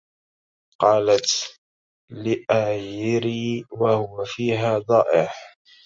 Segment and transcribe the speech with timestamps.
[0.79, 1.29] قالت
[2.09, 5.31] لأيري وهو فيها ضائع